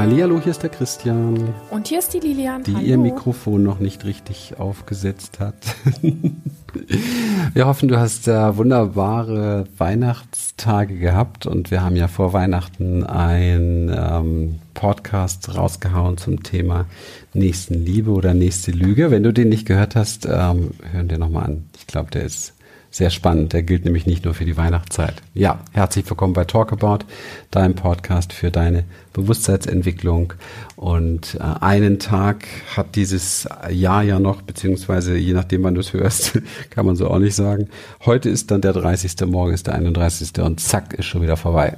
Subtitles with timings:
[0.00, 1.52] Hallihallo, hier ist der Christian.
[1.68, 2.62] Und hier ist die Lilian.
[2.62, 2.86] Die Hallo.
[2.86, 5.76] ihr Mikrofon noch nicht richtig aufgesetzt hat.
[7.52, 13.94] wir hoffen, du hast äh, wunderbare Weihnachtstage gehabt und wir haben ja vor Weihnachten ein
[13.94, 16.86] ähm, Podcast rausgehauen zum Thema
[17.34, 19.10] Nächstenliebe oder nächste Lüge.
[19.10, 21.64] Wenn du den nicht gehört hast, ähm, hören dir nochmal an.
[21.76, 22.54] Ich glaube, der ist
[22.90, 23.52] sehr spannend.
[23.52, 25.14] Der gilt nämlich nicht nur für die Weihnachtszeit.
[25.32, 27.04] Ja, herzlich willkommen bei Talkabout,
[27.50, 30.34] deinem Podcast für deine Bewusstseinsentwicklung.
[30.76, 35.92] Und äh, einen Tag hat dieses Jahr ja noch, beziehungsweise je nachdem, wann du es
[35.92, 37.68] hörst, kann man so auch nicht sagen.
[38.04, 40.40] Heute ist dann der 30., morgen ist der 31.
[40.40, 41.76] und zack, ist schon wieder vorbei.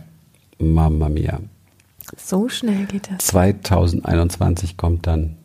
[0.59, 1.41] Mamma mia.
[2.17, 3.27] So schnell geht das.
[3.27, 5.37] 2021 kommt dann.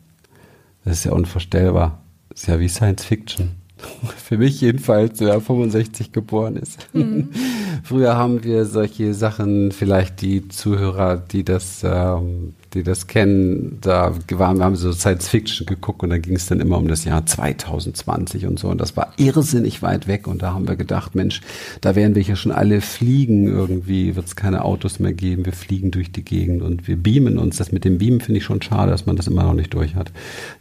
[0.84, 2.00] Das ist ja unvorstellbar.
[2.30, 3.50] Das ist ja wie Science Fiction.
[4.16, 6.78] Für mich jedenfalls, der 65 geboren ist.
[6.92, 7.28] Mhm.
[7.84, 14.14] Früher haben wir solche Sachen, vielleicht die Zuhörer, die das, ähm, die das kennen, da
[14.32, 17.04] waren, wir haben so Science Fiction geguckt und da ging es dann immer um das
[17.04, 21.14] Jahr 2020 und so und das war irrsinnig weit weg und da haben wir gedacht,
[21.14, 21.40] Mensch,
[21.80, 25.52] da werden wir hier schon alle fliegen irgendwie, wird es keine Autos mehr geben, wir
[25.52, 27.56] fliegen durch die Gegend und wir beamen uns.
[27.56, 29.94] Das mit dem Beamen finde ich schon schade, dass man das immer noch nicht durch
[29.94, 30.12] hat.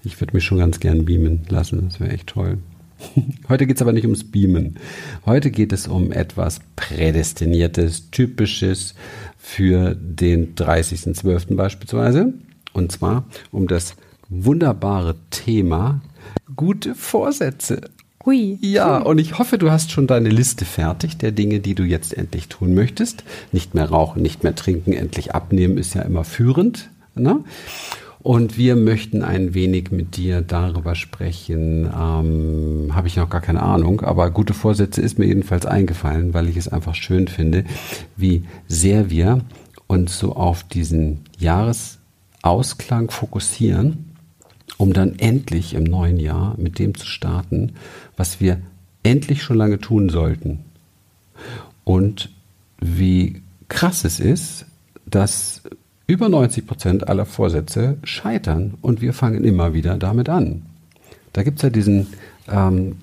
[0.03, 2.59] Ich würde mich schon ganz gern beamen lassen, das wäre echt toll.
[3.49, 4.77] Heute geht es aber nicht ums Beamen.
[5.25, 8.95] Heute geht es um etwas Prädestiniertes, Typisches
[9.37, 11.55] für den 30.12.
[11.55, 12.33] beispielsweise.
[12.73, 13.95] Und zwar um das
[14.29, 16.01] wunderbare Thema
[16.55, 17.81] gute Vorsätze.
[18.25, 18.57] Hui.
[18.59, 22.13] Ja, und ich hoffe, du hast schon deine Liste fertig der Dinge, die du jetzt
[22.13, 23.23] endlich tun möchtest.
[23.53, 26.89] Nicht mehr rauchen, nicht mehr trinken, endlich abnehmen ist ja immer führend.
[27.15, 27.39] Ne?
[28.27, 31.85] Und wir möchten ein wenig mit dir darüber sprechen.
[31.85, 36.49] Ähm, Habe ich noch gar keine Ahnung, aber gute Vorsätze ist mir jedenfalls eingefallen, weil
[36.49, 37.63] ich es einfach schön finde,
[38.17, 39.45] wie sehr wir
[39.87, 44.13] uns so auf diesen Jahresausklang fokussieren,
[44.75, 47.75] um dann endlich im neuen Jahr mit dem zu starten,
[48.17, 48.59] was wir
[49.03, 50.65] endlich schon lange tun sollten.
[51.85, 52.29] Und
[52.81, 54.65] wie krass es ist,
[55.05, 55.61] dass
[56.07, 60.63] über 90 Prozent aller Vorsätze scheitern und wir fangen immer wieder damit an.
[61.33, 62.07] Da gibt es ja diesen,
[62.47, 62.95] ähm,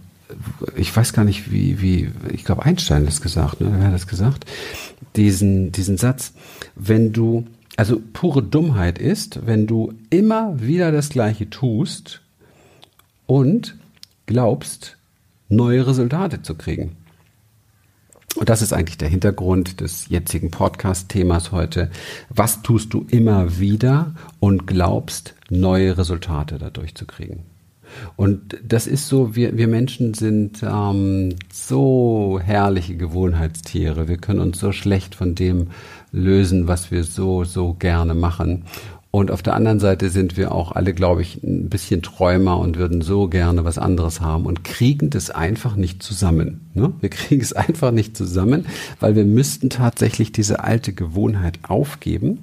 [0.74, 3.72] ich weiß gar nicht, wie, wie ich glaube, Einstein hat das gesagt, ne?
[3.76, 4.46] wer hat das gesagt?
[5.16, 6.32] Diesen, diesen Satz,
[6.74, 12.22] wenn du, also pure Dummheit ist, wenn du immer wieder das Gleiche tust
[13.26, 13.76] und
[14.26, 14.96] glaubst,
[15.48, 16.96] neue Resultate zu kriegen.
[18.34, 21.90] Und das ist eigentlich der Hintergrund des jetzigen Podcast-Themas heute.
[22.30, 27.44] Was tust du immer wieder und glaubst, neue Resultate dadurch zu kriegen?
[28.16, 34.08] Und das ist so, wir, wir Menschen sind ähm, so herrliche Gewohnheitstiere.
[34.08, 35.68] Wir können uns so schlecht von dem
[36.10, 38.64] lösen, was wir so, so gerne machen.
[39.14, 42.78] Und auf der anderen Seite sind wir auch alle, glaube ich, ein bisschen Träumer und
[42.78, 46.68] würden so gerne was anderes haben und kriegen das einfach nicht zusammen.
[46.74, 46.92] Ne?
[46.98, 48.66] Wir kriegen es einfach nicht zusammen,
[48.98, 52.40] weil wir müssten tatsächlich diese alte Gewohnheit aufgeben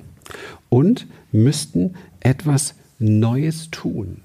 [0.69, 4.21] und müssten etwas Neues tun.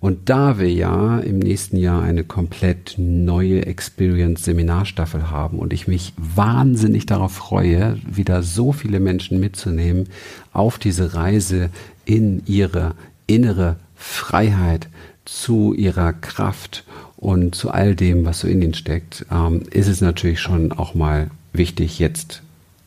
[0.00, 6.12] Und da wir ja im nächsten Jahr eine komplett neue Experience-Seminarstaffel haben und ich mich
[6.16, 10.08] wahnsinnig darauf freue, wieder so viele Menschen mitzunehmen
[10.52, 11.70] auf diese Reise
[12.04, 12.94] in ihre
[13.26, 14.88] innere Freiheit,
[15.24, 16.84] zu ihrer Kraft
[17.16, 20.94] und zu all dem, was so in ihnen steckt, ähm, ist es natürlich schon auch
[20.94, 22.42] mal wichtig, jetzt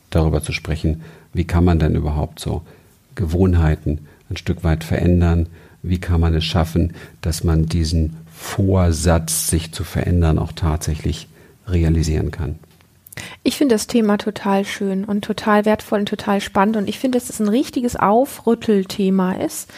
[0.09, 1.01] darüber zu sprechen,
[1.33, 2.61] wie kann man denn überhaupt so
[3.15, 5.47] Gewohnheiten ein Stück weit verändern,
[5.87, 11.27] wie kann man es schaffen, dass man diesen Vorsatz, sich zu verändern, auch tatsächlich
[11.67, 12.59] realisieren kann.
[13.43, 17.17] Ich finde das Thema total schön und total wertvoll und total spannend und ich finde,
[17.17, 19.69] dass es ein richtiges Aufrüttelthema ist,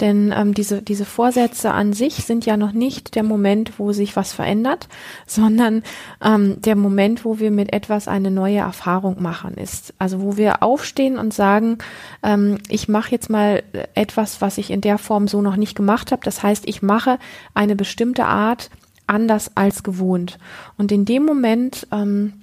[0.00, 4.16] denn ähm, diese, diese Vorsätze an sich sind ja noch nicht der Moment, wo sich
[4.16, 4.88] was verändert,
[5.26, 5.84] sondern
[6.22, 9.94] ähm, der Moment, wo wir mit etwas eine neue Erfahrung machen ist.
[9.98, 11.78] Also wo wir aufstehen und sagen,
[12.24, 13.62] ähm, ich mache jetzt mal
[13.94, 16.22] etwas, was ich in der Form so noch nicht gemacht habe.
[16.24, 17.18] Das heißt, ich mache
[17.54, 18.70] eine bestimmte Art
[19.06, 20.38] anders als gewohnt.
[20.78, 22.34] Und in dem Moment ähm,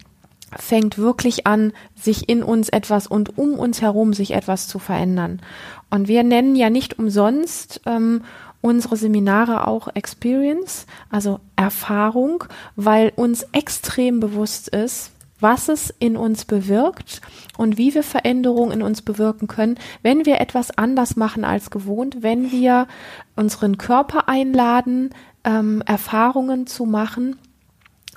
[0.57, 5.41] fängt wirklich an, sich in uns etwas und um uns herum sich etwas zu verändern.
[5.89, 8.23] Und wir nennen ja nicht umsonst ähm,
[8.61, 12.43] unsere Seminare auch Experience, also Erfahrung,
[12.75, 17.21] weil uns extrem bewusst ist, was es in uns bewirkt
[17.57, 22.17] und wie wir Veränderungen in uns bewirken können, wenn wir etwas anders machen als gewohnt,
[22.21, 22.87] wenn wir
[23.35, 25.11] unseren Körper einladen,
[25.45, 27.37] ähm, Erfahrungen zu machen,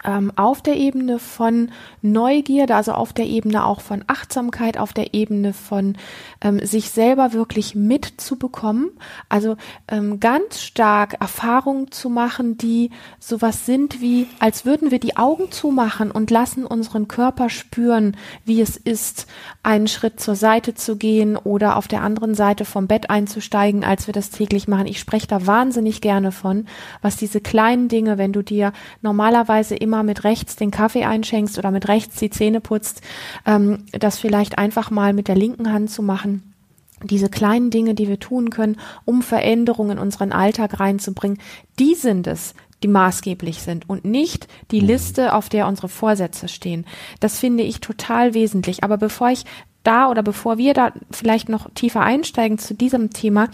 [0.04, 1.70] ähm, auf der Ebene von
[2.00, 5.96] Neugierde, also auf der Ebene auch von Achtsamkeit, auf der Ebene von
[6.40, 8.90] ähm, sich selber wirklich mitzubekommen,
[9.28, 9.56] also
[9.88, 15.50] ähm, ganz stark Erfahrungen zu machen, die sowas sind wie, als würden wir die Augen
[15.50, 19.26] zumachen und lassen unseren Körper spüren, wie es ist,
[19.62, 24.06] einen Schritt zur Seite zu gehen oder auf der anderen Seite vom Bett einzusteigen, als
[24.06, 24.86] wir das täglich machen.
[24.86, 26.66] Ich spreche da wahnsinnig gerne von,
[27.00, 28.72] was diese kleinen Dinge, wenn du dir
[29.02, 33.02] normalerweise immer immer mit rechts den Kaffee einschenkst oder mit rechts die Zähne putzt,
[33.44, 36.48] ähm, das vielleicht einfach mal mit der linken Hand zu machen
[37.04, 41.38] diese kleinen Dinge, die wir tun können, um Veränderungen in unseren Alltag reinzubringen,
[41.80, 42.54] die sind es,
[42.84, 44.86] die maßgeblich sind und nicht die mhm.
[44.86, 46.86] Liste, auf der unsere Vorsätze stehen.
[47.18, 48.84] Das finde ich total wesentlich.
[48.84, 49.44] Aber bevor ich
[49.82, 53.48] da oder bevor wir da vielleicht noch tiefer einsteigen zu diesem Thema,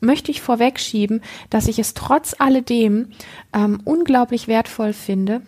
[0.00, 3.08] möchte ich vorwegschieben, dass ich es trotz alledem
[3.52, 5.42] ähm, unglaublich wertvoll finde,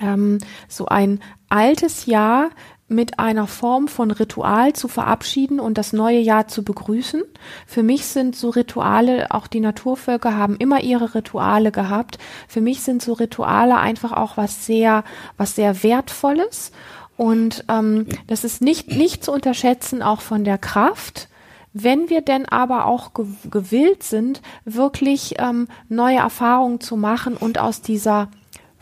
[0.00, 2.50] ähm, so ein altes Jahr
[2.92, 7.22] mit einer Form von Ritual zu verabschieden und das neue Jahr zu begrüßen.
[7.66, 12.18] Für mich sind so Rituale, auch die Naturvölker haben immer ihre Rituale gehabt.
[12.46, 15.04] Für mich sind so Rituale einfach auch was sehr,
[15.36, 16.72] was sehr wertvolles.
[17.16, 21.28] Und ähm, das ist nicht, nicht zu unterschätzen, auch von der Kraft.
[21.72, 27.80] Wenn wir denn aber auch gewillt sind, wirklich ähm, neue Erfahrungen zu machen und aus
[27.80, 28.28] dieser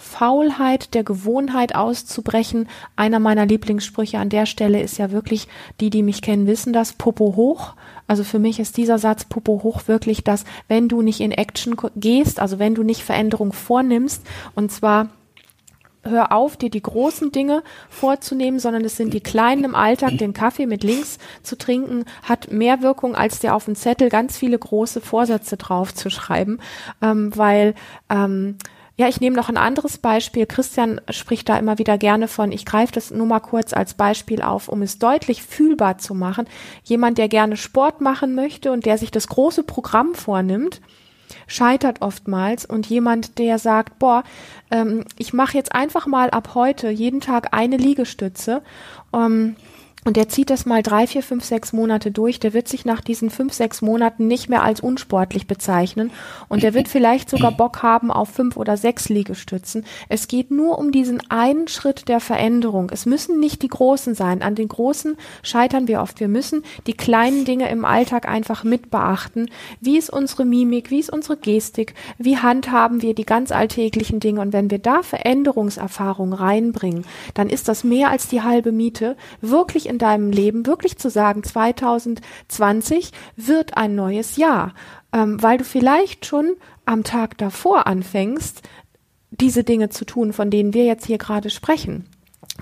[0.01, 2.69] Faulheit der Gewohnheit auszubrechen.
[2.97, 5.47] Einer meiner Lieblingssprüche an der Stelle ist ja wirklich,
[5.79, 7.75] die, die mich kennen, wissen das, Popo hoch.
[8.07, 11.77] Also für mich ist dieser Satz Popo hoch wirklich das, wenn du nicht in Action
[11.97, 15.11] gehst, also wenn du nicht Veränderung vornimmst, und zwar
[16.03, 20.17] hör auf, dir die großen Dinge vorzunehmen, sondern es sind die kleinen im Alltag.
[20.17, 24.39] Den Kaffee mit links zu trinken hat mehr Wirkung, als dir auf dem Zettel ganz
[24.39, 26.59] viele große Vorsätze drauf zu schreiben,
[27.03, 27.75] ähm, weil
[28.09, 28.57] ähm,
[29.01, 30.45] ja, ich nehme noch ein anderes Beispiel.
[30.45, 32.53] Christian spricht da immer wieder gerne von.
[32.53, 36.47] Ich greife das nur mal kurz als Beispiel auf, um es deutlich fühlbar zu machen.
[36.85, 40.83] Jemand, der gerne Sport machen möchte und der sich das große Programm vornimmt,
[41.47, 44.23] scheitert oftmals und jemand, der sagt, boah,
[44.71, 48.61] ähm, ich mache jetzt einfach mal ab heute jeden Tag eine Liegestütze.
[49.15, 49.57] Ähm,
[50.07, 52.41] und der zieht das mal drei, vier, fünf, sechs Monate durch.
[52.41, 56.11] Der wird sich nach diesen fünf, sechs Monaten nicht mehr als unsportlich bezeichnen.
[56.49, 59.85] Und der wird vielleicht sogar Bock haben auf fünf oder sechs Liegestützen.
[60.09, 62.89] Es geht nur um diesen einen Schritt der Veränderung.
[62.91, 64.41] Es müssen nicht die großen sein.
[64.41, 66.19] An den großen scheitern wir oft.
[66.19, 69.51] Wir müssen die kleinen Dinge im Alltag einfach mit beachten.
[69.83, 70.91] Wie ist unsere Mimik?
[70.91, 71.95] Wie ist unsere Gestik?
[72.17, 74.41] Wie handhaben wir die ganz alltäglichen Dinge?
[74.41, 77.05] Und wenn wir da Veränderungserfahrung reinbringen,
[77.35, 79.15] dann ist das mehr als die halbe Miete.
[79.43, 84.75] Wirklich in deinem Leben wirklich zu sagen, 2020 wird ein neues Jahr,
[85.13, 86.57] ähm, weil du vielleicht schon
[86.87, 88.63] am Tag davor anfängst,
[89.31, 92.10] diese Dinge zu tun, von denen wir jetzt hier gerade sprechen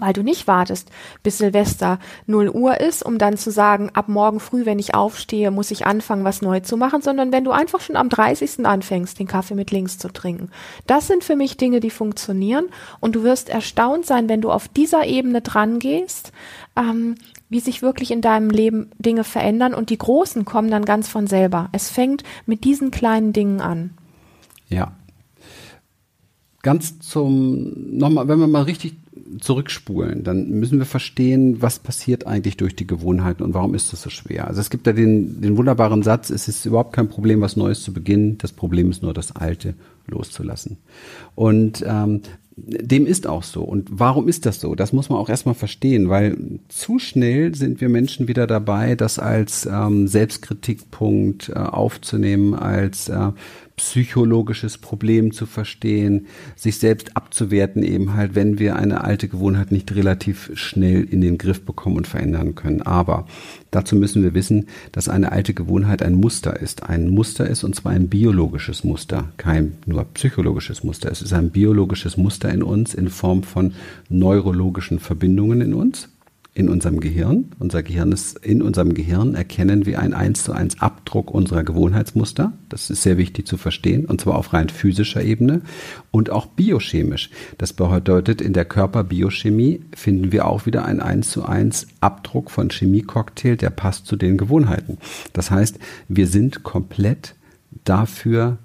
[0.01, 0.91] weil du nicht wartest,
[1.23, 5.51] bis Silvester 0 Uhr ist, um dann zu sagen, ab morgen früh, wenn ich aufstehe,
[5.51, 8.67] muss ich anfangen, was neu zu machen, sondern wenn du einfach schon am 30.
[8.67, 10.51] anfängst, den Kaffee mit links zu trinken.
[10.87, 12.67] Das sind für mich Dinge, die funktionieren
[13.01, 16.33] und du wirst erstaunt sein, wenn du auf dieser Ebene dran gehst,
[16.77, 17.17] ähm,
[17.49, 21.27] wie sich wirklich in deinem Leben Dinge verändern und die großen kommen dann ganz von
[21.27, 21.69] selber.
[21.73, 23.91] Es fängt mit diesen kleinen Dingen an.
[24.69, 24.93] Ja.
[26.63, 28.97] Ganz zum, nochmal, wenn wir mal richtig
[29.41, 34.03] zurückspulen, dann müssen wir verstehen, was passiert eigentlich durch die Gewohnheiten und warum ist das
[34.03, 34.47] so schwer.
[34.47, 37.83] Also es gibt da den, den wunderbaren Satz, es ist überhaupt kein Problem, was Neues
[37.83, 39.75] zu beginnen, das Problem ist nur, das Alte
[40.07, 40.79] loszulassen.
[41.35, 42.23] Und ähm,
[42.57, 43.63] dem ist auch so.
[43.63, 44.75] Und warum ist das so?
[44.75, 46.37] Das muss man auch erstmal verstehen, weil
[46.69, 53.31] zu schnell sind wir Menschen wieder dabei, das als ähm, Selbstkritikpunkt äh, aufzunehmen, als äh,
[53.79, 59.95] psychologisches Problem zu verstehen, sich selbst abzuwerten eben halt, wenn wir eine alte Gewohnheit nicht
[59.95, 62.83] relativ schnell in den Griff bekommen und verändern können.
[62.83, 63.27] Aber
[63.71, 66.83] dazu müssen wir wissen, dass eine alte Gewohnheit ein Muster ist.
[66.83, 71.11] Ein Muster ist und zwar ein biologisches Muster, kein nur psychologisches Muster.
[71.11, 73.73] Es ist ein biologisches Muster in uns in Form von
[74.09, 76.09] neurologischen Verbindungen in uns
[76.59, 77.53] in unserem Gehirn.
[77.61, 82.53] Unser Gehirn ist, in unserem Gehirn erkennen wir einen 1 zu 1 Abdruck unserer Gewohnheitsmuster.
[82.69, 85.61] Das ist sehr wichtig zu verstehen, und zwar auf rein physischer Ebene
[86.11, 87.31] und auch biochemisch.
[87.59, 92.71] Das bedeutet, in der Körperbiochemie finden wir auch wieder einen 1 zu 1 Abdruck von
[92.71, 94.99] Chemiecocktail, der passt zu den Gewohnheiten.
[95.35, 97.37] Das heißt, wir sind komplett
[97.85, 98.59] dafür,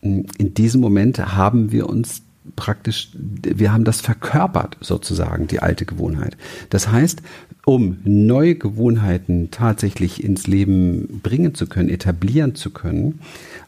[0.00, 2.22] in diesem Moment haben wir uns
[2.56, 6.36] praktisch, wir haben das verkörpert sozusagen, die alte Gewohnheit.
[6.70, 7.22] Das heißt,
[7.64, 13.20] um neue Gewohnheiten tatsächlich ins Leben bringen zu können, etablieren zu können,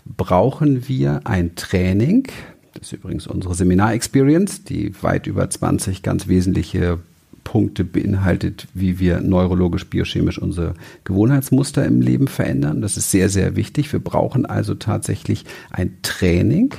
[0.05, 2.27] brauchen wir ein Training,
[2.75, 6.99] Das ist übrigens unsere Seminar-Experience, die weit über 20 ganz wesentliche
[7.45, 10.75] Punkte beinhaltet, wie wir neurologisch, biochemisch unsere
[11.05, 12.81] Gewohnheitsmuster im Leben verändern.
[12.81, 13.93] Das ist sehr, sehr wichtig.
[13.93, 16.75] Wir brauchen also tatsächlich ein Training,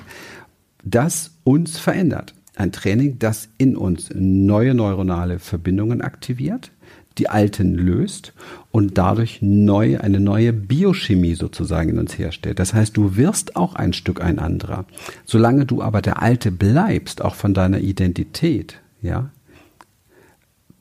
[0.84, 2.34] das uns verändert.
[2.56, 6.72] Ein Training, das in uns neue neuronale Verbindungen aktiviert,
[7.18, 8.34] die alten löst
[8.72, 12.60] und dadurch neu, eine neue Biochemie sozusagen in uns herstellt.
[12.60, 14.86] Das heißt, du wirst auch ein Stück ein anderer.
[15.26, 19.30] Solange du aber der Alte bleibst, auch von deiner Identität, ja,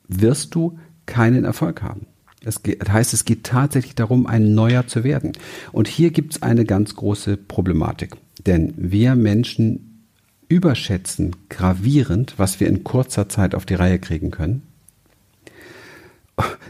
[0.07, 2.07] wirst du keinen Erfolg haben.
[2.43, 5.31] Das heißt, es geht tatsächlich darum, ein Neuer zu werden.
[5.71, 8.17] Und hier gibt es eine ganz große Problematik.
[8.45, 9.92] Denn wir Menschen
[10.53, 14.61] überschätzen gravierend, was wir in kurzer Zeit auf die Reihe kriegen können.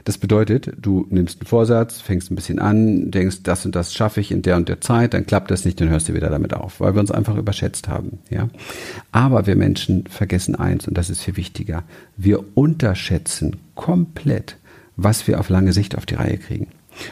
[0.03, 4.19] Das bedeutet, du nimmst einen Vorsatz, fängst ein bisschen an, denkst, das und das schaffe
[4.19, 6.53] ich in der und der Zeit, dann klappt das nicht, dann hörst du wieder damit
[6.53, 8.49] auf, weil wir uns einfach überschätzt haben, ja.
[9.13, 11.83] Aber wir Menschen vergessen eins und das ist viel wichtiger.
[12.17, 14.57] Wir unterschätzen komplett,
[14.97, 16.67] was wir auf lange Sicht auf die Reihe kriegen.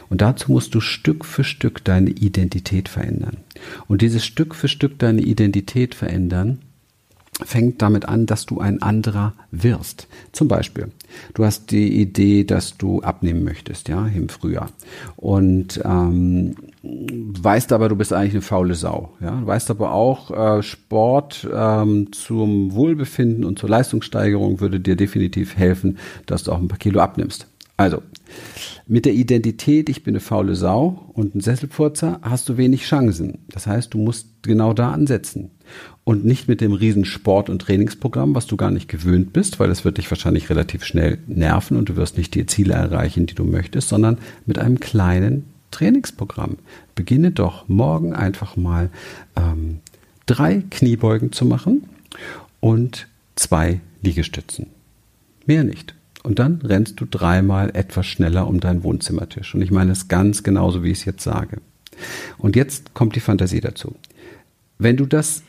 [0.09, 3.37] Und dazu musst du Stück für Stück deine Identität verändern.
[3.87, 6.59] Und dieses Stück für Stück deine Identität verändern,
[7.45, 10.07] fängt damit an, dass du ein anderer wirst.
[10.31, 10.91] Zum Beispiel,
[11.33, 14.69] du hast die Idee, dass du abnehmen möchtest, ja, im Frühjahr.
[15.15, 19.13] Und ähm, weißt aber, du bist eigentlich eine faule Sau.
[19.21, 19.39] Ja?
[19.39, 25.55] Du weißt aber auch, äh, Sport ähm, zum Wohlbefinden und zur Leistungssteigerung würde dir definitiv
[25.55, 27.47] helfen, dass du auch ein paar Kilo abnimmst.
[27.81, 28.03] Also,
[28.85, 33.39] mit der Identität, ich bin eine faule Sau und ein Sesselpurzer, hast du wenig Chancen.
[33.49, 35.49] Das heißt, du musst genau da ansetzen
[36.03, 39.67] und nicht mit dem riesen Sport- und Trainingsprogramm, was du gar nicht gewöhnt bist, weil
[39.67, 43.33] das wird dich wahrscheinlich relativ schnell nerven und du wirst nicht die Ziele erreichen, die
[43.33, 46.57] du möchtest, sondern mit einem kleinen Trainingsprogramm.
[46.93, 48.91] Beginne doch morgen einfach mal
[49.35, 49.79] ähm,
[50.27, 51.89] drei Kniebeugen zu machen
[52.59, 54.67] und zwei Liegestützen.
[55.47, 55.95] Mehr nicht.
[56.23, 59.55] Und dann rennst du dreimal etwas schneller um deinen Wohnzimmertisch.
[59.55, 61.57] Und ich meine es ganz genauso, wie ich es jetzt sage.
[62.37, 63.95] Und jetzt kommt die Fantasie dazu.
[64.77, 65.43] Wenn du das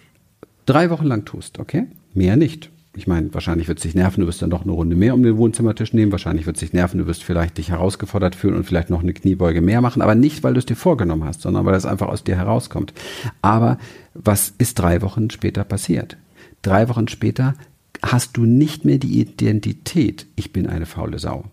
[0.67, 1.87] drei Wochen lang tust, okay?
[2.15, 2.71] Mehr nicht.
[2.95, 5.23] Ich meine, wahrscheinlich wird es dich nerven, du wirst dann noch eine Runde mehr um
[5.23, 6.13] den Wohnzimmertisch nehmen.
[6.13, 9.15] Wahrscheinlich wird es dich nerven, du wirst vielleicht dich herausgefordert fühlen und vielleicht noch eine
[9.15, 10.03] Kniebeuge mehr machen.
[10.03, 12.93] Aber nicht, weil du es dir vorgenommen hast, sondern weil es einfach aus dir herauskommt.
[13.41, 13.79] Aber
[14.13, 16.19] was ist drei Wochen später passiert?
[16.61, 17.55] Drei Wochen später
[18.03, 21.45] hast du nicht mehr die Identität, ich bin eine faule Sau.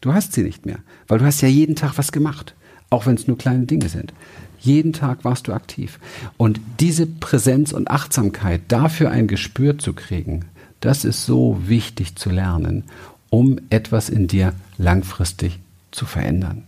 [0.00, 0.78] Du hast sie nicht mehr,
[1.08, 2.54] weil du hast ja jeden Tag was gemacht,
[2.88, 4.12] auch wenn es nur kleine Dinge sind.
[4.58, 5.98] Jeden Tag warst du aktiv.
[6.36, 10.46] Und diese Präsenz und Achtsamkeit, dafür ein Gespür zu kriegen,
[10.80, 12.84] das ist so wichtig zu lernen,
[13.28, 15.58] um etwas in dir langfristig
[15.90, 16.64] zu verändern.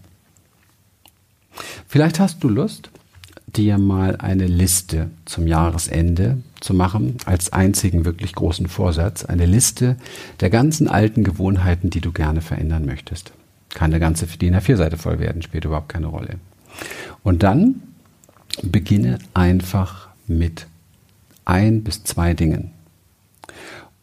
[1.89, 2.91] Vielleicht hast du Lust,
[3.47, 9.97] dir mal eine Liste zum Jahresende zu machen, als einzigen wirklich großen Vorsatz, eine Liste
[10.41, 13.33] der ganzen alten Gewohnheiten, die du gerne verändern möchtest.
[13.71, 16.37] Kann eine ganze DIN A4-Seite voll werden, spielt überhaupt keine Rolle.
[17.23, 17.83] Und dann
[18.63, 20.67] beginne einfach mit
[21.45, 22.71] ein bis zwei Dingen.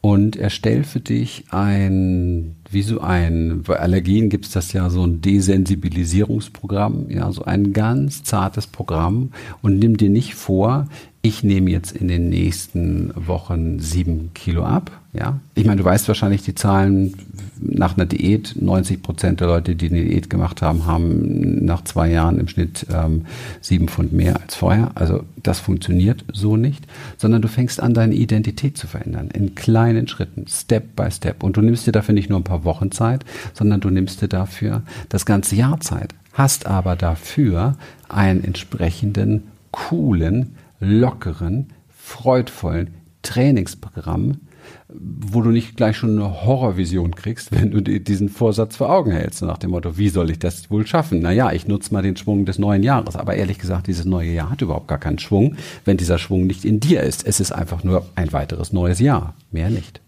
[0.01, 5.03] Und erstell für dich ein, wie so ein, bei Allergien gibt es das ja so
[5.03, 10.87] ein Desensibilisierungsprogramm, ja, so ein ganz zartes Programm und nimm dir nicht vor,
[11.21, 14.91] ich nehme jetzt in den nächsten Wochen sieben Kilo ab.
[15.11, 17.15] Ja, ich meine, du weißt wahrscheinlich die Zahlen
[17.59, 18.55] nach einer Diät.
[18.59, 22.85] 90 Prozent der Leute, die eine Diät gemacht haben, haben nach zwei Jahren im Schnitt
[22.93, 23.25] ähm,
[23.59, 24.91] sieben Pfund mehr als vorher.
[24.95, 26.85] Also das funktioniert so nicht,
[27.17, 31.43] sondern du fängst an, deine Identität zu verändern in kleinen Schritten, Step by Step.
[31.43, 34.27] Und du nimmst dir dafür nicht nur ein paar Wochen Zeit, sondern du nimmst dir
[34.27, 36.13] dafür das ganze Jahr Zeit.
[36.33, 37.75] Hast aber dafür
[38.07, 44.39] einen entsprechenden coolen lockeren, freudvollen Trainingsprogramm,
[44.87, 49.41] wo du nicht gleich schon eine Horrorvision kriegst, wenn du diesen Vorsatz vor Augen hältst,
[49.41, 51.19] nach dem Motto, wie soll ich das wohl schaffen?
[51.19, 53.15] Naja, ich nutze mal den Schwung des neuen Jahres.
[53.15, 56.65] Aber ehrlich gesagt, dieses neue Jahr hat überhaupt gar keinen Schwung, wenn dieser Schwung nicht
[56.65, 57.25] in dir ist.
[57.25, 60.01] Es ist einfach nur ein weiteres neues Jahr, mehr nicht.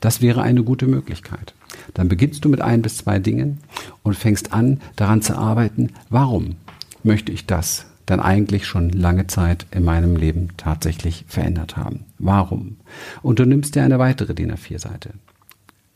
[0.00, 1.54] Das wäre eine gute Möglichkeit.
[1.94, 3.58] Dann beginnst du mit ein bis zwei Dingen
[4.02, 6.56] und fängst an, daran zu arbeiten, warum
[7.02, 7.86] möchte ich das?
[8.06, 12.04] dann eigentlich schon lange Zeit in meinem Leben tatsächlich verändert haben.
[12.18, 12.76] Warum?
[13.20, 15.10] Und du nimmst dir eine weitere DIN A4-Seite.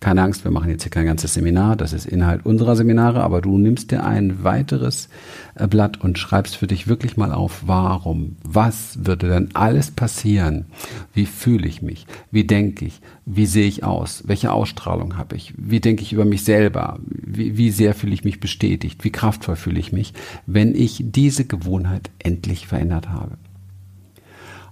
[0.01, 3.43] Keine Angst, wir machen jetzt hier kein ganzes Seminar, das ist Inhalt unserer Seminare, aber
[3.43, 5.11] du nimmst dir ein weiteres
[5.57, 10.65] äh, Blatt und schreibst für dich wirklich mal auf, warum, was würde denn alles passieren,
[11.13, 15.53] wie fühle ich mich, wie denke ich, wie sehe ich aus, welche Ausstrahlung habe ich,
[15.59, 19.57] wie denke ich über mich selber, wie, wie sehr fühle ich mich bestätigt, wie kraftvoll
[19.57, 20.15] fühle ich mich,
[20.47, 23.37] wenn ich diese Gewohnheit endlich verändert habe.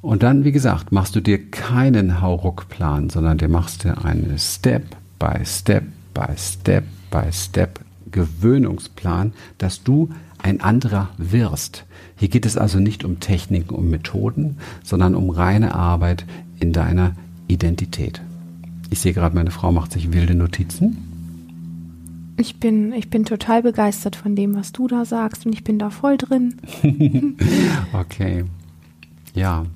[0.00, 4.84] Und dann, wie gesagt, machst du dir keinen Hauruck-Plan, sondern dir machst du einen Step
[5.18, 5.84] by Step
[6.14, 11.84] by Step by Step Gewöhnungsplan, dass du ein anderer wirst.
[12.16, 16.24] Hier geht es also nicht um Techniken, um Methoden, sondern um reine Arbeit
[16.60, 17.14] in deiner
[17.48, 18.20] Identität.
[18.90, 20.96] Ich sehe gerade, meine Frau macht sich wilde Notizen.
[22.36, 25.78] Ich bin, ich bin total begeistert von dem, was du da sagst und ich bin
[25.78, 26.54] da voll drin.
[27.92, 28.44] okay.
[29.34, 29.66] Ja.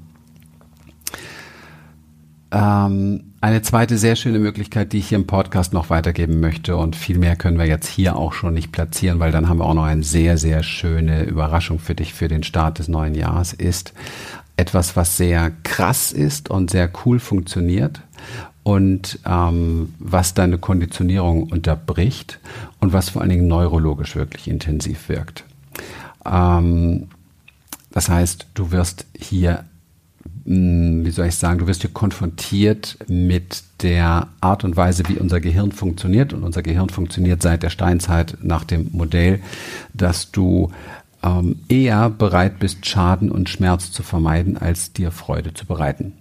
[2.53, 6.95] Ähm, eine zweite sehr schöne Möglichkeit, die ich hier im Podcast noch weitergeben möchte und
[6.95, 9.75] viel mehr können wir jetzt hier auch schon nicht platzieren, weil dann haben wir auch
[9.75, 13.95] noch eine sehr, sehr schöne Überraschung für dich für den Start des neuen Jahres, ist
[14.59, 18.03] etwas, was sehr krass ist und sehr cool funktioniert
[18.65, 22.39] und ähm, was deine Konditionierung unterbricht
[22.81, 25.45] und was vor allen Dingen neurologisch wirklich intensiv wirkt.
[26.27, 27.09] Ähm,
[27.91, 29.65] das heißt, du wirst hier,
[30.45, 35.41] wie soll ich sagen, du wirst hier konfrontiert mit der Art und Weise, wie unser
[35.41, 36.33] Gehirn funktioniert.
[36.33, 39.41] Und unser Gehirn funktioniert seit der Steinzeit nach dem Modell,
[39.95, 40.71] dass du
[41.23, 46.15] ähm, eher bereit bist, Schaden und Schmerz zu vermeiden, als dir Freude zu bereiten.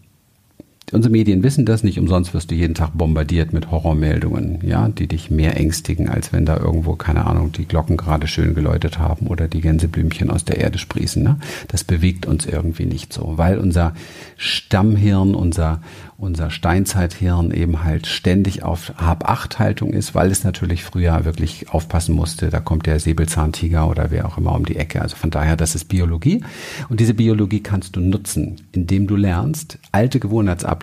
[0.92, 5.08] Unsere Medien wissen das nicht, umsonst wirst du jeden Tag bombardiert mit Horrormeldungen, ja, die
[5.08, 9.28] dich mehr ängstigen, als wenn da irgendwo, keine Ahnung, die Glocken gerade schön geläutet haben
[9.28, 11.24] oder die Gänseblümchen aus der Erde sprießen.
[11.24, 11.38] Ne?
[11.70, 13.94] Das bewegt uns irgendwie nicht so, weil unser
[14.36, 15.82] Stammhirn, unser,
[16.18, 22.50] unser Steinzeithirn eben halt ständig auf Hab-Acht-Haltung ist, weil es natürlich früher wirklich aufpassen musste,
[22.50, 25.02] da kommt der Säbelzahntiger oder wer auch immer um die Ecke.
[25.02, 26.44] Also von daher, das ist Biologie.
[26.90, 30.81] Und diese Biologie kannst du nutzen, indem du lernst, alte Gewohnheitsabläufe,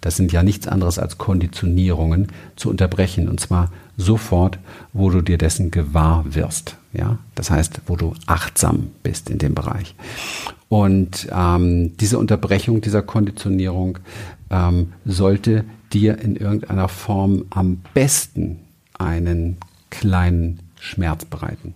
[0.00, 3.28] das sind ja nichts anderes als Konditionierungen, zu unterbrechen.
[3.28, 4.58] Und zwar sofort,
[4.92, 6.76] wo du dir dessen gewahr wirst.
[6.92, 9.94] Ja, das heißt, wo du achtsam bist in dem Bereich.
[10.68, 13.98] Und ähm, diese Unterbrechung dieser Konditionierung
[14.50, 18.60] ähm, sollte dir in irgendeiner Form am besten
[18.98, 19.56] einen
[19.90, 21.74] kleinen Schmerz bereiten.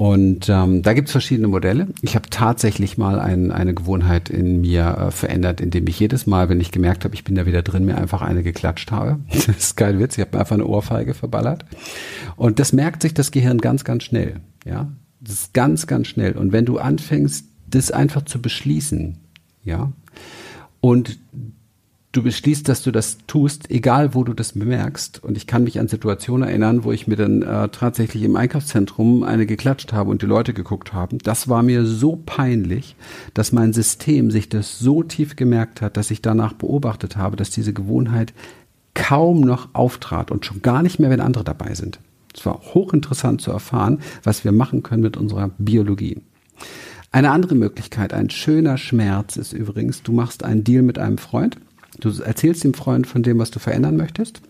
[0.00, 1.88] Und ähm, da gibt's verschiedene Modelle.
[2.00, 6.48] Ich habe tatsächlich mal ein, eine Gewohnheit in mir äh, verändert, indem ich jedes Mal,
[6.48, 9.18] wenn ich gemerkt habe, ich bin da wieder drin, mir einfach eine geklatscht habe.
[9.30, 10.16] das ist kein Witz.
[10.16, 11.66] Ich habe mir einfach eine Ohrfeige verballert.
[12.36, 14.36] Und das merkt sich das Gehirn ganz, ganz schnell.
[14.64, 16.32] Ja, das ist ganz, ganz schnell.
[16.32, 19.18] Und wenn du anfängst, das einfach zu beschließen,
[19.64, 19.92] ja,
[20.80, 21.18] und
[22.12, 25.22] du beschließt, dass du das tust, egal wo du das bemerkst.
[25.22, 29.22] Und ich kann mich an Situationen erinnern, wo ich mir dann äh, tatsächlich im Einkaufszentrum
[29.22, 31.18] eine geklatscht habe und die Leute geguckt haben.
[31.18, 32.96] Das war mir so peinlich,
[33.34, 37.50] dass mein System sich das so tief gemerkt hat, dass ich danach beobachtet habe, dass
[37.50, 38.32] diese Gewohnheit
[38.94, 42.00] kaum noch auftrat und schon gar nicht mehr, wenn andere dabei sind.
[42.34, 46.20] Es war hochinteressant zu erfahren, was wir machen können mit unserer Biologie.
[47.12, 51.56] Eine andere Möglichkeit, ein schöner Schmerz ist übrigens, du machst einen Deal mit einem Freund
[52.00, 54.40] Du erzählst dem Freund von dem, was du verändern möchtest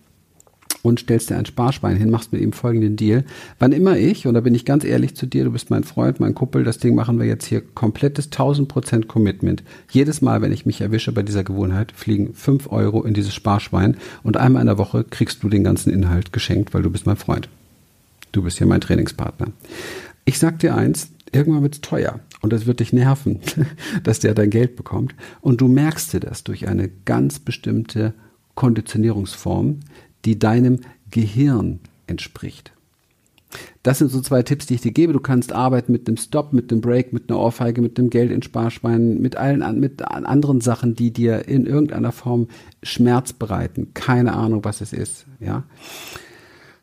[0.82, 3.24] und stellst dir ein Sparschwein hin, machst mit ihm folgenden Deal.
[3.58, 6.20] Wann immer ich, und da bin ich ganz ehrlich zu dir, du bist mein Freund,
[6.20, 9.62] mein Kuppel, das Ding machen wir jetzt hier komplettes 1000% Commitment.
[9.90, 13.96] Jedes Mal, wenn ich mich erwische bei dieser Gewohnheit, fliegen 5 Euro in dieses Sparschwein
[14.22, 17.16] und einmal in der Woche kriegst du den ganzen Inhalt geschenkt, weil du bist mein
[17.16, 17.48] Freund.
[18.32, 19.48] Du bist hier mein Trainingspartner.
[20.24, 23.40] Ich sag dir eins, irgendwann wird's teuer und es wird dich nerven,
[24.02, 25.14] dass der dein Geld bekommt.
[25.40, 28.14] Und du merkst dir das durch eine ganz bestimmte
[28.54, 29.80] Konditionierungsform,
[30.24, 32.72] die deinem Gehirn entspricht.
[33.82, 35.12] Das sind so zwei Tipps, die ich dir gebe.
[35.12, 38.30] Du kannst arbeiten mit einem Stop, mit einem Break, mit einer Ohrfeige, mit dem Geld
[38.30, 42.48] in Sparschweinen, mit allen mit anderen Sachen, die dir in irgendeiner Form
[42.82, 43.92] Schmerz bereiten.
[43.94, 45.26] Keine Ahnung, was es ist.
[45.40, 45.64] Ja.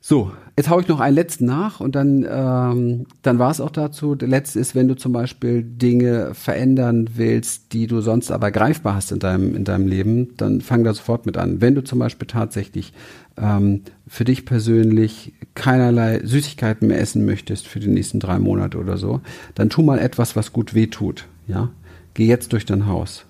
[0.10, 3.72] So, jetzt hau ich noch einen letzten nach und dann, ähm, dann war es auch
[3.72, 4.16] dazu.
[4.16, 8.96] Der letzte ist, wenn du zum Beispiel Dinge verändern willst, die du sonst aber greifbar
[8.96, 11.60] hast in deinem, in deinem Leben, dann fang da sofort mit an.
[11.60, 12.94] Wenn du zum Beispiel tatsächlich
[13.36, 18.96] ähm, für dich persönlich keinerlei Süßigkeiten mehr essen möchtest für die nächsten drei Monate oder
[18.96, 19.20] so,
[19.56, 21.26] dann tu mal etwas, was gut weh tut.
[21.48, 21.70] Ja?
[22.14, 23.26] Geh jetzt durch dein Haus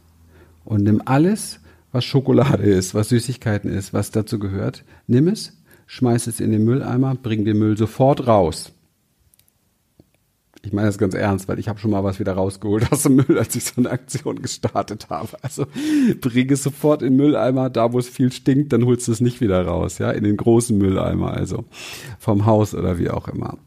[0.64, 1.60] und nimm alles,
[1.92, 5.57] was Schokolade ist, was Süßigkeiten ist, was dazu gehört, nimm es
[5.88, 8.72] schmeiß es in den Mülleimer, bring den Müll sofort raus.
[10.64, 13.16] Ich meine das ganz ernst, weil ich habe schon mal was wieder rausgeholt aus dem
[13.16, 15.30] Müll, als ich so eine Aktion gestartet habe.
[15.42, 15.66] Also
[16.20, 19.22] bring es sofort in den Mülleimer, da wo es viel stinkt, dann holst du es
[19.22, 21.64] nicht wieder raus, ja, in den großen Mülleimer, also
[22.20, 23.58] vom Haus oder wie auch immer.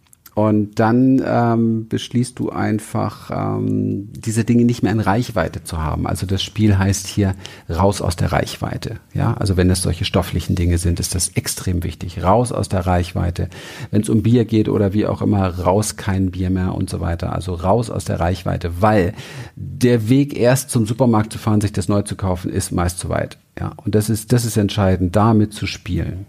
[0.41, 6.07] Und dann ähm, beschließt du einfach, ähm, diese Dinge nicht mehr in Reichweite zu haben.
[6.07, 7.35] Also das Spiel heißt hier
[7.69, 9.01] raus aus der Reichweite.
[9.13, 12.23] Ja, also wenn es solche stofflichen Dinge sind, ist das extrem wichtig.
[12.23, 13.51] Raus aus der Reichweite.
[13.91, 17.01] Wenn es um Bier geht oder wie auch immer, raus kein Bier mehr und so
[17.01, 17.35] weiter.
[17.35, 19.13] Also raus aus der Reichweite, weil
[19.57, 23.11] der Weg erst zum Supermarkt zu fahren, sich das neu zu kaufen, ist meist zu
[23.11, 23.37] weit.
[23.59, 26.25] Ja, und das ist das ist entscheidend, damit zu spielen.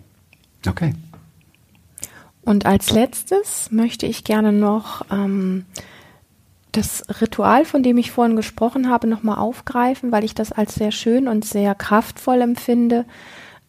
[0.67, 0.95] Okay.
[2.43, 5.65] Und als letztes möchte ich gerne noch ähm,
[6.71, 10.91] das Ritual, von dem ich vorhin gesprochen habe, nochmal aufgreifen, weil ich das als sehr
[10.91, 13.05] schön und sehr kraftvoll empfinde,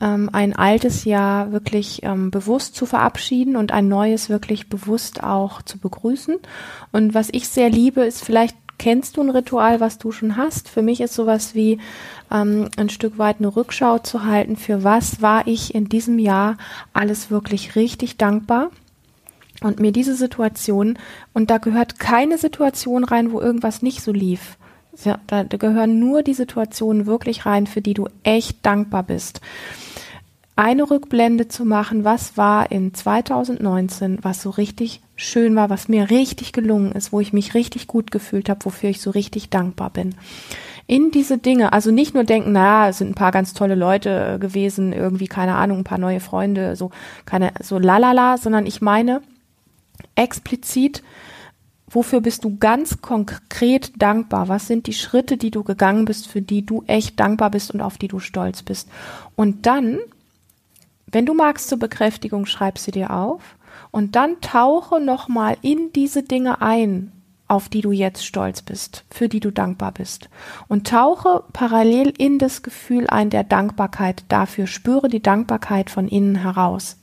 [0.00, 5.62] ähm, ein altes Jahr wirklich ähm, bewusst zu verabschieden und ein neues wirklich bewusst auch
[5.62, 6.36] zu begrüßen.
[6.92, 10.68] Und was ich sehr liebe, ist vielleicht kennst du ein Ritual, was du schon hast.
[10.68, 11.78] Für mich ist sowas wie
[12.30, 16.56] ähm, ein Stück weit eine Rückschau zu halten, für was war ich in diesem Jahr
[16.92, 18.70] alles wirklich richtig dankbar.
[19.62, 20.98] Und mir diese Situation,
[21.32, 24.56] und da gehört keine Situation rein, wo irgendwas nicht so lief.
[25.04, 29.40] Ja, da, da gehören nur die Situationen wirklich rein, für die du echt dankbar bist
[30.54, 36.10] eine Rückblende zu machen, was war in 2019, was so richtig schön war, was mir
[36.10, 39.90] richtig gelungen ist, wo ich mich richtig gut gefühlt habe, wofür ich so richtig dankbar
[39.90, 40.14] bin.
[40.86, 44.38] In diese Dinge, also nicht nur denken, naja, es sind ein paar ganz tolle Leute
[44.40, 46.90] gewesen, irgendwie, keine Ahnung, ein paar neue Freunde, so
[47.24, 49.22] keine, so lalala, sondern ich meine
[50.16, 51.02] explizit,
[51.88, 54.48] wofür bist du ganz konkret dankbar?
[54.48, 57.80] Was sind die Schritte, die du gegangen bist, für die du echt dankbar bist und
[57.80, 58.88] auf die du stolz bist?
[59.36, 59.98] Und dann
[61.12, 63.56] wenn du magst zur Bekräftigung, schreib sie dir auf
[63.90, 67.12] und dann tauche nochmal in diese Dinge ein,
[67.48, 70.30] auf die du jetzt stolz bist, für die du dankbar bist.
[70.68, 74.66] Und tauche parallel in das Gefühl ein der Dankbarkeit dafür.
[74.66, 76.96] Spüre die Dankbarkeit von innen heraus.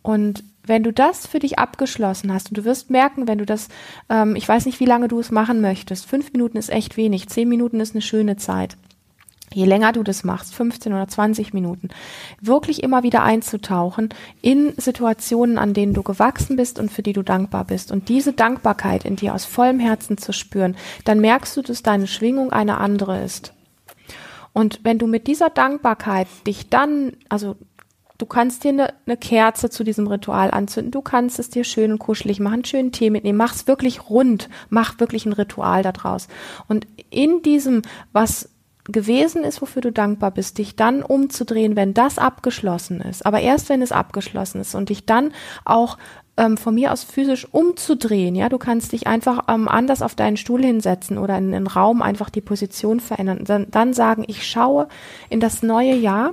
[0.00, 3.68] Und wenn du das für dich abgeschlossen hast und du wirst merken, wenn du das,
[4.08, 7.28] ähm, ich weiß nicht, wie lange du es machen möchtest, fünf Minuten ist echt wenig,
[7.28, 8.76] zehn Minuten ist eine schöne Zeit
[9.52, 11.88] je länger du das machst, 15 oder 20 Minuten,
[12.40, 14.10] wirklich immer wieder einzutauchen
[14.42, 18.32] in Situationen, an denen du gewachsen bist und für die du dankbar bist und diese
[18.32, 22.78] Dankbarkeit in dir aus vollem Herzen zu spüren, dann merkst du, dass deine Schwingung eine
[22.78, 23.52] andere ist.
[24.52, 27.56] Und wenn du mit dieser Dankbarkeit dich dann, also
[28.18, 31.92] du kannst dir eine, eine Kerze zu diesem Ritual anzünden, du kannst es dir schön
[31.92, 36.28] und kuschelig machen, schönen Tee mitnehmen, mach es wirklich rund, mach wirklich ein Ritual daraus.
[36.66, 37.82] Und in diesem,
[38.12, 38.50] was
[38.88, 43.24] gewesen ist, wofür du dankbar bist, dich dann umzudrehen, wenn das abgeschlossen ist.
[43.26, 45.32] Aber erst wenn es abgeschlossen ist und dich dann
[45.64, 45.98] auch
[46.38, 48.34] ähm, von mir aus physisch umzudrehen.
[48.34, 52.00] Ja, du kannst dich einfach ähm, anders auf deinen Stuhl hinsetzen oder in den Raum
[52.00, 53.44] einfach die Position verändern.
[53.44, 54.88] Dann, dann sagen, ich schaue
[55.28, 56.32] in das neue Jahr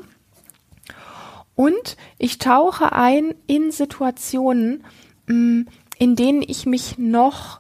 [1.56, 4.84] und ich tauche ein in Situationen,
[5.28, 5.62] mm,
[5.98, 7.60] in denen ich mich noch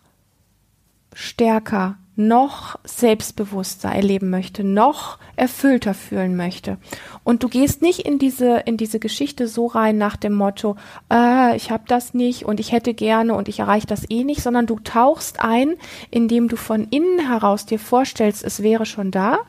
[1.14, 6.78] stärker noch selbstbewusster erleben möchte, noch erfüllter fühlen möchte.
[7.23, 10.78] Und du gehst nicht in diese in diese Geschichte so rein nach dem Motto,
[11.12, 14.41] äh, ich habe das nicht und ich hätte gerne und ich erreiche das eh nicht,
[14.41, 15.75] sondern du tauchst ein,
[16.10, 19.39] indem du von innen heraus dir vorstellst, es wäre schon da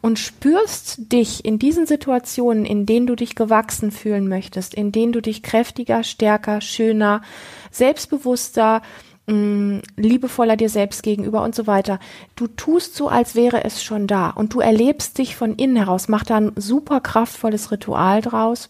[0.00, 5.12] und spürst dich in diesen Situationen, in denen du dich gewachsen fühlen möchtest, in denen
[5.12, 7.22] du dich kräftiger, stärker, schöner,
[7.70, 8.82] selbstbewusster,
[9.26, 11.98] mh, mm, liebevoller dir selbst gegenüber und so weiter.
[12.34, 16.08] Du tust so, als wäre es schon da und du erlebst dich von innen heraus.
[16.08, 18.68] Mach da ein super kraftvolles Ritual draus.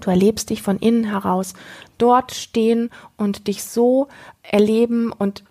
[0.00, 1.54] Du erlebst dich von innen heraus
[1.98, 4.08] dort stehen und dich so
[4.42, 5.44] erleben und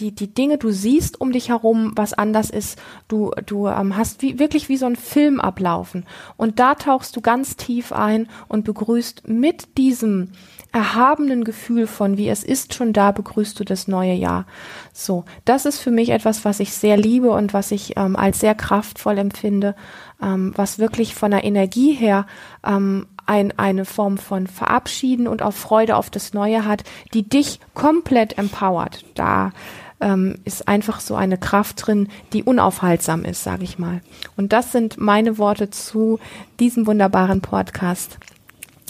[0.00, 2.80] die, die Dinge, du siehst um dich herum, was anders ist.
[3.06, 6.04] Du, du ähm, hast wie, wirklich wie so ein Film ablaufen.
[6.36, 10.32] Und da tauchst du ganz tief ein und begrüßt mit diesem
[10.74, 14.44] erhabenen Gefühl von, wie es ist schon da, begrüßt du das neue Jahr.
[14.92, 18.40] So, das ist für mich etwas, was ich sehr liebe und was ich ähm, als
[18.40, 19.76] sehr kraftvoll empfinde,
[20.20, 22.26] ähm, was wirklich von der Energie her
[22.66, 26.82] ähm, ein, eine Form von Verabschieden und auch Freude auf das Neue hat,
[27.14, 29.04] die dich komplett empowert.
[29.14, 29.52] Da
[30.00, 34.00] ähm, ist einfach so eine Kraft drin, die unaufhaltsam ist, sage ich mal.
[34.36, 36.18] Und das sind meine Worte zu
[36.58, 38.18] diesem wunderbaren Podcast.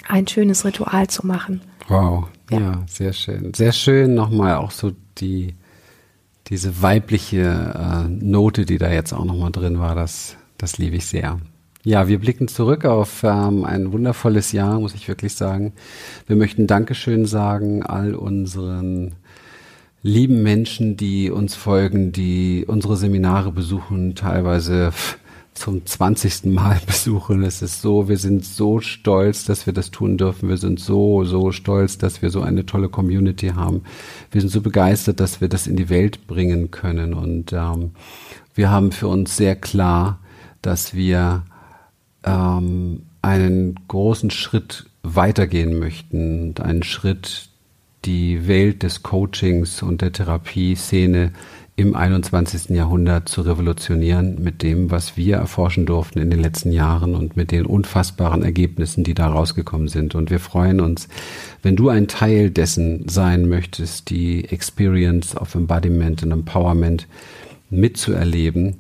[0.09, 1.61] Ein schönes Ritual zu machen.
[1.89, 2.59] Wow, ja.
[2.59, 3.53] ja, sehr schön.
[3.55, 5.55] Sehr schön nochmal auch so die,
[6.49, 11.07] diese weibliche äh, Note, die da jetzt auch nochmal drin war, das, das liebe ich
[11.07, 11.39] sehr.
[11.87, 15.75] Ja, wir blicken zurück auf ähm, ein wundervolles Jahr, muss ich wirklich sagen.
[16.27, 19.13] Wir möchten Dankeschön sagen all unseren
[20.03, 24.93] lieben Menschen, die uns folgen, die unsere Seminare besuchen, teilweise
[25.55, 26.47] zum 20.
[26.47, 27.43] Mal besuchen.
[27.43, 30.49] Es ist so, wir sind so stolz, dass wir das tun dürfen.
[30.49, 33.83] Wir sind so, so stolz, dass wir so eine tolle Community haben.
[34.31, 37.15] Wir sind so begeistert, dass wir das in die Welt bringen können.
[37.15, 37.93] Und ähm,
[38.55, 40.19] wir haben für uns sehr klar,
[40.63, 41.45] dass wir
[42.25, 47.49] ähm, einen großen Schritt weitergehen möchten und einen Schritt
[48.05, 51.33] die Welt des Coachings und der Therapieszene
[51.77, 52.71] im 21.
[52.71, 57.51] Jahrhundert zu revolutionieren mit dem, was wir erforschen durften in den letzten Jahren und mit
[57.51, 60.15] den unfassbaren Ergebnissen, die da rausgekommen sind.
[60.15, 61.09] Und wir freuen uns,
[61.63, 67.09] wenn du ein Teil dessen sein möchtest, die Experience of Embodiment and Empowerment
[67.71, 68.77] mitzuerleben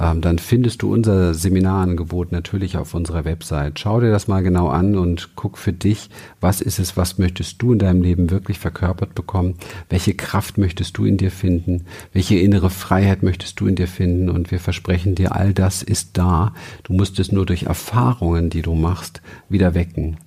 [0.00, 3.80] ähm, dann findest du unser Seminarangebot natürlich auf unserer Website.
[3.80, 6.08] Schau dir das mal genau an und guck für dich,
[6.40, 9.54] was ist es, was möchtest du in deinem Leben wirklich verkörpert bekommen?
[9.88, 11.86] Welche Kraft möchtest du in dir finden?
[12.12, 14.28] Welche innere Freiheit möchtest du in dir finden?
[14.28, 16.54] Und wir versprechen dir, all das ist da.
[16.84, 20.18] Du musst es nur durch Erfahrungen, die du machst, wieder wecken.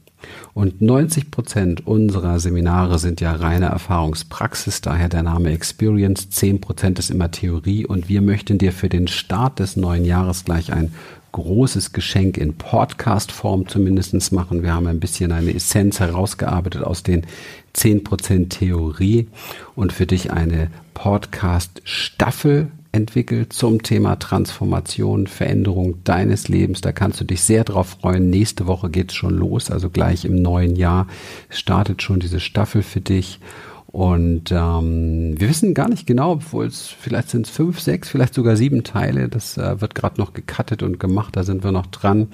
[0.54, 6.30] Und 90 Prozent unserer Seminare sind ja reine Erfahrungspraxis, daher der Name Experience.
[6.30, 10.46] 10 Prozent ist immer Theorie und wir möchten dir für den Start des neuen Jahres
[10.46, 10.92] gleich ein
[11.32, 14.64] großes Geschenk in Podcast-Form zumindest machen.
[14.64, 17.26] Wir haben ein bisschen eine Essenz herausgearbeitet aus den
[17.76, 19.28] 10% Theorie
[19.76, 26.82] und für dich eine Podcast-Staffel entwickelt zum Thema Transformation, Veränderung deines Lebens.
[26.82, 28.30] Da kannst du dich sehr drauf freuen.
[28.30, 31.08] Nächste Woche geht's schon los, also gleich im neuen Jahr
[31.50, 33.40] startet schon diese Staffel für dich.
[33.88, 38.34] Und ähm, wir wissen gar nicht genau, obwohl es vielleicht sind es fünf, sechs, vielleicht
[38.34, 39.28] sogar sieben Teile.
[39.28, 41.36] Das äh, wird gerade noch gecuttet und gemacht.
[41.36, 42.28] Da sind wir noch dran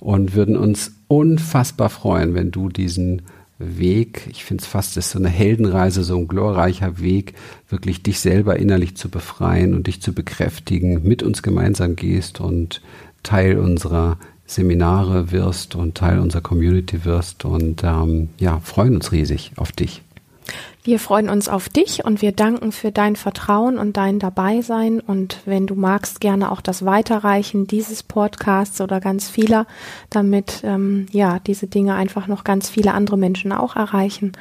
[0.00, 3.22] und würden uns unfassbar freuen, wenn du diesen
[3.58, 4.28] Weg.
[4.30, 7.34] Ich finde es fast, ist so eine Heldenreise, so ein glorreicher Weg,
[7.68, 12.80] wirklich dich selber innerlich zu befreien und dich zu bekräftigen, mit uns gemeinsam gehst und
[13.22, 19.52] Teil unserer Seminare wirst und Teil unserer Community wirst und ähm, ja, freuen uns riesig
[19.56, 20.02] auf dich.
[20.88, 25.00] Wir freuen uns auf dich und wir danken für dein Vertrauen und dein Dabeisein.
[25.00, 29.66] Und wenn du magst, gerne auch das Weiterreichen dieses Podcasts oder ganz vieler,
[30.08, 34.32] damit ähm, ja diese Dinge einfach noch ganz viele andere Menschen auch erreichen.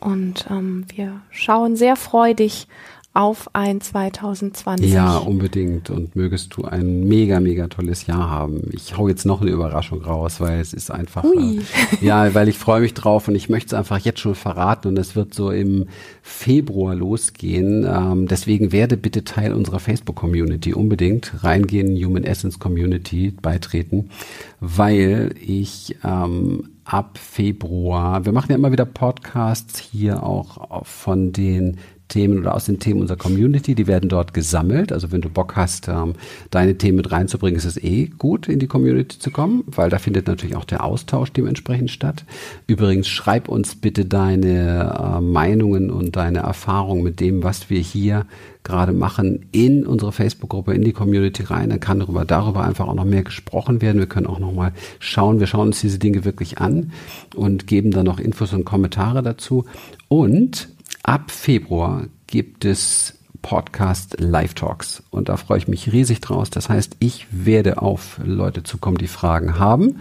[0.00, 2.66] Und ähm, wir schauen sehr freudig
[3.14, 4.92] auf ein 2020.
[4.92, 5.88] Ja, unbedingt.
[5.88, 8.68] Und mögest du ein mega, mega tolles Jahr haben.
[8.72, 11.60] Ich hau jetzt noch eine Überraschung raus, weil es ist einfach, äh,
[12.04, 14.98] ja, weil ich freue mich drauf und ich möchte es einfach jetzt schon verraten und
[14.98, 15.86] es wird so im
[16.22, 17.86] Februar losgehen.
[17.88, 24.10] Ähm, deswegen werde bitte Teil unserer Facebook-Community unbedingt reingehen, Human Essence Community beitreten,
[24.58, 31.78] weil ich ähm, ab Februar, wir machen ja immer wieder Podcasts hier auch von den
[32.08, 34.92] Themen oder aus den Themen unserer Community, die werden dort gesammelt.
[34.92, 36.14] Also wenn du Bock hast, ähm,
[36.50, 39.98] deine Themen mit reinzubringen, ist es eh gut, in die Community zu kommen, weil da
[39.98, 42.24] findet natürlich auch der Austausch dementsprechend statt.
[42.66, 48.26] Übrigens, schreib uns bitte deine äh, Meinungen und deine Erfahrungen mit dem, was wir hier
[48.64, 51.68] gerade machen, in unsere Facebook-Gruppe, in die Community rein.
[51.70, 53.98] Dann kann darüber, darüber einfach auch noch mehr gesprochen werden.
[53.98, 55.38] Wir können auch noch mal schauen.
[55.38, 56.92] Wir schauen uns diese Dinge wirklich an
[57.34, 59.66] und geben dann noch Infos und Kommentare dazu.
[60.08, 60.68] Und
[61.02, 66.48] Ab Februar gibt es Podcast Live Talks und da freue ich mich riesig draus.
[66.48, 70.00] Das heißt, ich werde auf Leute zukommen, die Fragen haben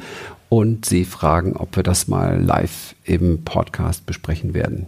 [0.53, 4.85] und sie fragen, ob wir das mal live im Podcast besprechen werden.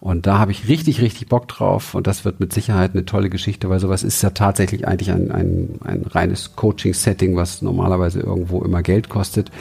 [0.00, 3.30] Und da habe ich richtig, richtig Bock drauf und das wird mit Sicherheit eine tolle
[3.30, 8.64] Geschichte, weil sowas ist ja tatsächlich eigentlich ein, ein, ein reines Coaching-Setting, was normalerweise irgendwo
[8.64, 9.52] immer Geld kostet.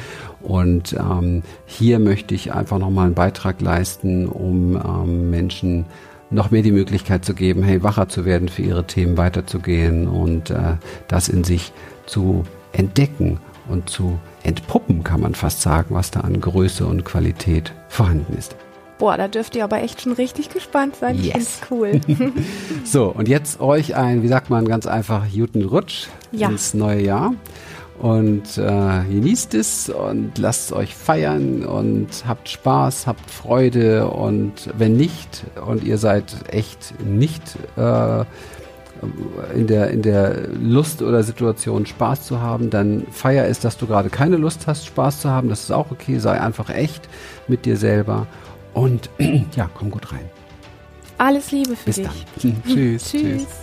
[0.41, 5.85] Und ähm, hier möchte ich einfach nochmal einen Beitrag leisten, um ähm, Menschen
[6.31, 10.49] noch mehr die Möglichkeit zu geben, hey, wacher zu werden, für ihre Themen weiterzugehen und
[10.49, 11.73] äh, das in sich
[12.07, 13.37] zu entdecken
[13.69, 18.55] und zu entpuppen, kann man fast sagen, was da an Größe und Qualität vorhanden ist.
[18.99, 21.21] Boah, da dürft ihr aber echt schon richtig gespannt sein.
[21.21, 21.61] Yes.
[21.61, 21.99] Ich cool.
[22.85, 26.49] so, und jetzt euch ein, wie sagt man ganz einfach, guten Rutsch ja.
[26.49, 27.33] ins neue Jahr
[27.99, 34.69] und äh, genießt es und lasst es euch feiern und habt Spaß, habt Freude und
[34.77, 37.41] wenn nicht und ihr seid echt nicht
[37.77, 38.25] äh,
[39.55, 43.87] in der, in der Lust oder Situation Spaß zu haben, dann feier es, dass du
[43.87, 45.49] gerade keine Lust hast, Spaß zu haben.
[45.49, 46.19] Das ist auch okay.
[46.19, 47.07] Sei einfach echt
[47.47, 48.27] mit dir selber
[48.73, 49.09] und
[49.55, 50.29] ja, komm gut rein.
[51.17, 52.25] Alles Liebe für Bis dich.
[52.41, 52.63] Dann.
[52.67, 53.09] tschüss.
[53.09, 53.21] tschüss.
[53.21, 53.62] tschüss.